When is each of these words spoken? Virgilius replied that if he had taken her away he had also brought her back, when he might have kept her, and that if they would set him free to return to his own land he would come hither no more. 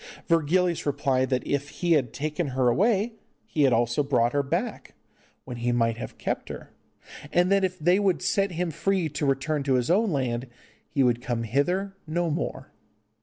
Virgilius 0.25 0.87
replied 0.87 1.29
that 1.29 1.45
if 1.45 1.69
he 1.69 1.91
had 1.91 2.11
taken 2.11 2.47
her 2.47 2.69
away 2.69 3.13
he 3.45 3.61
had 3.61 3.71
also 3.71 4.01
brought 4.01 4.33
her 4.33 4.41
back, 4.41 4.95
when 5.45 5.57
he 5.57 5.71
might 5.71 5.97
have 5.97 6.17
kept 6.17 6.49
her, 6.49 6.71
and 7.31 7.51
that 7.51 7.63
if 7.63 7.77
they 7.77 7.99
would 7.99 8.23
set 8.23 8.53
him 8.53 8.71
free 8.71 9.07
to 9.09 9.27
return 9.27 9.61
to 9.61 9.75
his 9.75 9.91
own 9.91 10.09
land 10.09 10.47
he 10.89 11.03
would 11.03 11.21
come 11.21 11.43
hither 11.43 11.95
no 12.07 12.31
more. 12.31 12.71